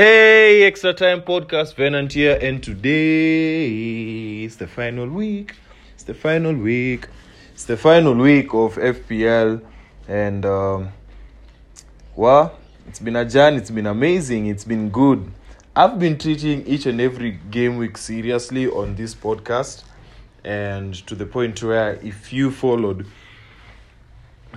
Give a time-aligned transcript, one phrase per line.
[0.00, 5.56] Hey, Extra Time Podcast, Venant here, and today is the final week.
[5.94, 7.08] It's the final week.
[7.52, 9.60] It's the final week of FPL,
[10.06, 10.92] and um,
[12.86, 13.56] it's been a journey.
[13.56, 14.46] It's been amazing.
[14.46, 15.32] It's been good.
[15.74, 19.82] I've been treating each and every game week seriously on this podcast,
[20.44, 23.04] and to the point where if you followed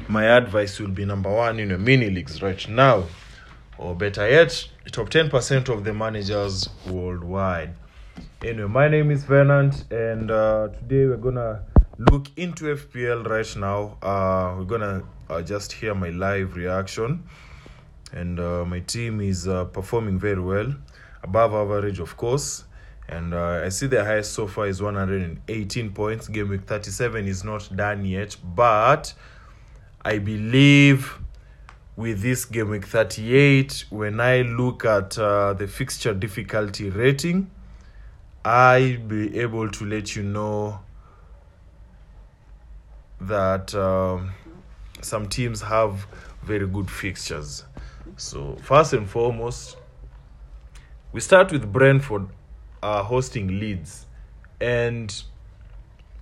[0.08, 3.06] my advice will be number one in your mini leagues right now,
[3.82, 7.74] or better yet, top 10% of the managers worldwide.
[8.44, 11.64] Anyway, my name is Fernand, and uh, today we're gonna
[11.98, 13.98] look into FPL right now.
[14.04, 17.24] Uh, we're gonna uh, just hear my live reaction,
[18.14, 20.76] and uh, my team is uh, performing very well,
[21.24, 22.66] above average, of course.
[23.10, 26.28] And uh, I see the highest so far is 118 points.
[26.28, 29.14] Game week 37 is not done yet, but
[30.06, 31.20] I believe
[31.96, 37.52] with this game week 38, when I look at uh, the fixture difficulty rating,
[38.44, 40.80] I'll be able to let you know
[43.20, 44.32] that um,
[45.02, 46.08] some teams have
[46.44, 47.66] very good fixtures.
[48.18, 49.78] So, first and foremost,
[51.12, 52.28] we start with Brentford
[52.82, 54.08] uh, hosting Leeds.
[54.60, 55.24] And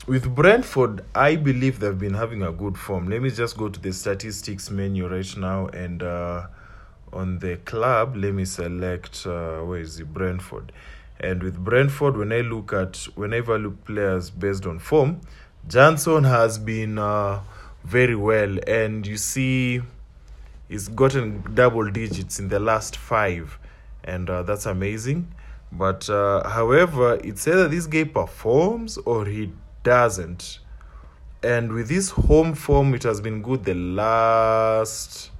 [0.10, 3.10] with Brentford, I believe they've been having a good form.
[3.10, 6.48] Let me just go to the statistics menu right now, and uh,
[7.14, 10.72] on the club, let me select uh, where is it Brentford.
[11.20, 15.22] And with Brentford, when I look at whenever I look players based on form,
[15.68, 17.42] Johnson has been uh,
[17.84, 19.80] very well, and you see,
[20.68, 23.60] he's gotten double digits in the last five,
[24.04, 25.32] and uh, that's amazing.
[25.72, 29.52] But uh, however, it's either this guy performs or he
[29.90, 30.60] doesn't.
[31.42, 35.32] And with this home form, it has been good the last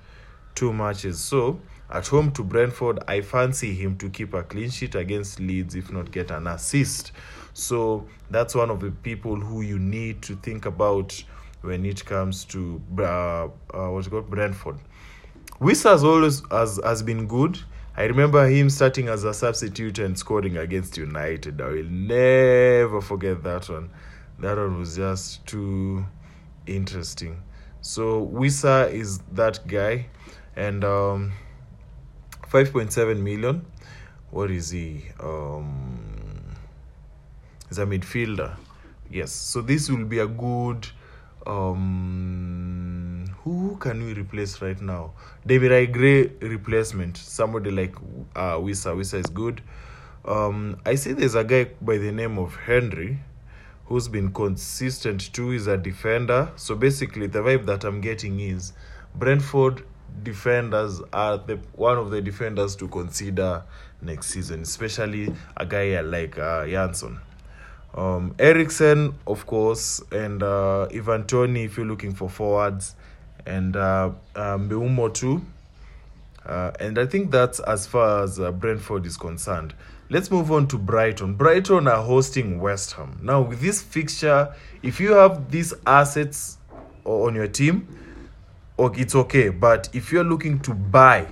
[0.56, 1.20] two matches.
[1.20, 1.60] So
[1.92, 5.92] at home to Brentford, I fancy him to keep a clean sheet against Leeds, if
[5.92, 7.12] not get an assist.
[7.54, 11.24] So that's one of the people who you need to think about
[11.62, 13.50] when it comes to uh, uh,
[13.92, 14.80] what's called Brentford.
[15.62, 17.60] Wissa has always has, has been good.
[17.96, 21.62] I remember him starting as a substitute and scoring against United.
[21.62, 23.92] I will never forget that one.
[24.40, 26.06] That one was just too
[26.66, 27.42] interesting.
[27.82, 30.08] So Wissa is that guy,
[30.56, 31.34] and um,
[32.50, 33.66] 5.7 million.
[34.32, 35.06] What is he?
[35.20, 36.56] Um,
[37.68, 38.56] he's a midfielder.
[39.12, 39.32] Yes.
[39.32, 40.88] So this will be a good.
[41.46, 45.14] Um, who can we replace right now?
[45.48, 47.18] Demarai Gray replacement.
[47.18, 47.96] Somebody like
[48.36, 48.96] uh, Wissa.
[48.96, 49.62] Wissa is good.
[50.26, 53.20] Um, I see there's a guy by the name of Henry
[53.90, 56.52] who's been consistent too is a defender.
[56.56, 58.74] So basically, the vibe that I'm getting is
[59.16, 59.84] Brentford
[60.24, 63.64] defenders are the one of the defenders to consider
[64.02, 67.20] next season, especially a guy like uh, Jansson.
[67.96, 68.36] Um,
[69.26, 72.96] of course, and uh, Ivan Toney if you're looking for forwards,
[73.48, 74.58] and uh, uh,
[75.14, 75.42] too.
[76.50, 79.76] Uh, and I think that's as far as uh, Brentford is concerned.
[80.10, 81.36] Let's move on to Brighton.
[81.36, 83.20] Brighton are hosting West Ham.
[83.22, 84.52] Now, with this fixture,
[84.82, 86.58] if you have these assets
[87.06, 87.88] on your team,
[88.80, 89.50] it's okay.
[89.50, 91.28] But if you're looking to buy,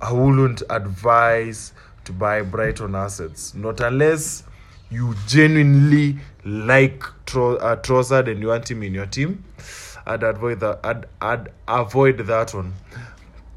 [0.00, 1.72] I wouldn't advise
[2.04, 3.54] to buy Brighton assets.
[3.54, 4.44] Not unless
[4.88, 9.42] you genuinely like Tro- uh, Trossard and you want him in your team.
[10.06, 10.78] I'd avoid that.
[10.84, 12.74] I'd, I'd avoid that one.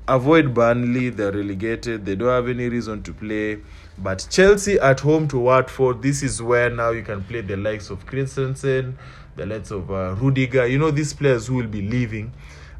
[0.07, 1.09] Avoid Burnley.
[1.09, 2.05] They're relegated.
[2.05, 3.59] They don't have any reason to play.
[3.97, 7.89] But Chelsea at home to Watford, this is where now you can play the likes
[7.89, 8.97] of Christensen,
[9.35, 10.67] the likes of uh, Rudiger.
[10.67, 12.31] You know, these players who will be leaving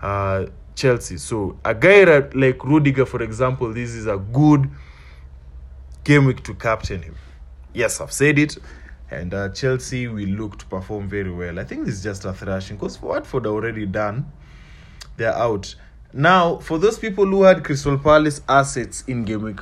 [0.02, 0.46] uh,
[0.76, 1.18] Chelsea.
[1.18, 4.70] So, a guy like Rudiger, for example, this is a good
[6.04, 7.16] game week to captain him.
[7.74, 8.58] Yes, I've said it.
[9.10, 11.60] And uh, Chelsea will look to perform very well.
[11.60, 14.32] I think this is just a thrashing because Watford are already done.
[15.16, 15.74] They're out.
[16.18, 19.60] Now, for those people who had Crystal Palace assets in game week,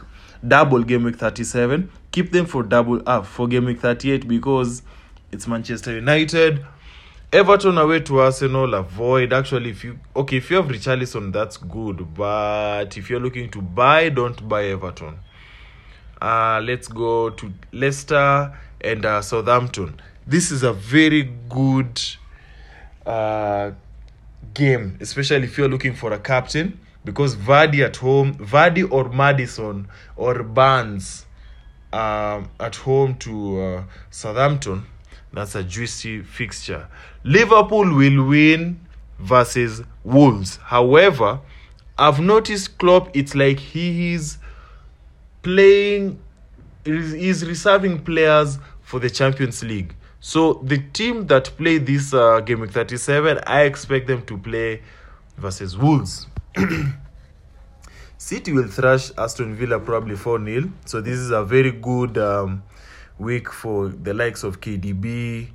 [0.48, 4.82] double game week 37, keep them for double up for game week 38 because
[5.34, 6.66] it's Manchester United.
[7.34, 9.34] Everton away to Arsenal, avoid.
[9.34, 12.14] Actually, if you okay, if you have Richarlison, that's good.
[12.14, 15.20] But if you're looking to buy, don't buy Everton.
[16.22, 20.00] Uh, let's go to Leicester and uh, Southampton.
[20.26, 22.02] This is a very good
[23.06, 23.72] uh,
[24.56, 29.88] game, especially if you're looking for a captain, because Vardy at home, Vardy or Maddison
[30.16, 31.26] or Barnes
[31.94, 34.86] um, at home to uh, Southampton,
[35.32, 36.88] that's a juicy fixture.
[37.24, 38.80] Liverpool will win
[39.20, 40.58] versus Wolves.
[40.58, 41.40] However,
[41.98, 44.38] I've noticed Klopp, it's like he is
[45.44, 46.20] playing
[46.86, 49.96] is reserving players for the Champions League.
[50.20, 54.82] So the team that play this uh, game week 37, I expect them to play
[55.38, 56.28] versus Wolves.
[58.18, 60.72] City will thrash Aston Villa probably 4 0.
[60.86, 62.64] So this is a very good um,
[63.20, 65.50] week for the likes of KDB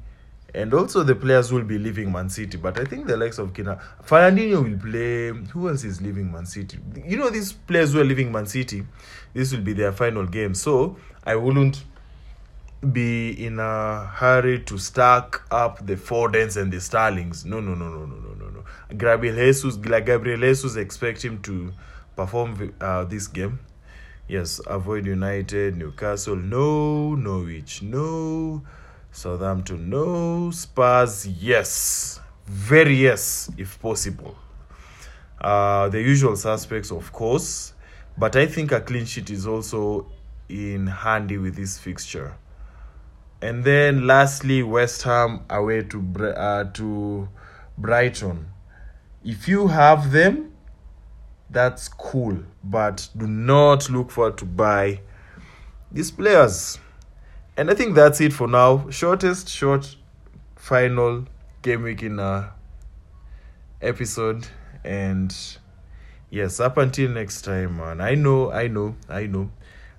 [0.55, 2.57] and also the players will be leaving Man City.
[2.57, 5.29] But I think the likes of Kina Fernandinho will play.
[5.53, 6.79] Who else is leaving Man City?
[7.07, 8.85] You know, these players who are leaving Man City,
[9.33, 10.55] this will be their final game.
[10.55, 11.85] So I wouldn't
[12.93, 17.45] be in a hurry to stack up the Fodens and the Sterlings.
[17.45, 18.65] No, no, no, no, no, no, no, no.
[18.97, 21.73] Gabriel Jesus, Gabriel Jesus, expect him to
[22.17, 23.59] perform uh, this game.
[24.29, 28.63] Yes, avoid United, Newcastle, no, Norwich, no,
[29.11, 34.37] Southampton, no, Spurs, yes, very yes, if possible.
[35.41, 37.75] Uh, the usual suspects, of course,
[38.17, 40.07] but I think a clean sheet is also
[40.49, 42.35] in handy with this fixture.
[43.43, 47.29] And then lastly, West Ham away to uh, to
[47.79, 48.49] Brighton.
[49.25, 50.53] If you have them,
[51.49, 55.01] that's cool, but do not look forward to buy
[55.91, 56.79] these players.
[57.57, 58.89] And I think that's it for now.
[58.91, 59.97] Shortest short
[60.57, 61.27] final
[61.63, 62.53] game week in a
[63.83, 64.47] episode
[64.85, 65.35] and
[66.29, 69.51] yes up until next time man i know i know i know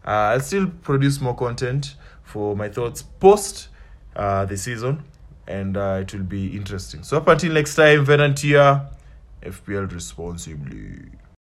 [0.05, 3.69] i'll still produce more content for my thoughts post
[4.15, 5.03] uh, the season
[5.47, 7.03] and uh, it will be interesting.
[7.03, 8.87] So up until next time venantia
[9.43, 11.09] fpl responsibly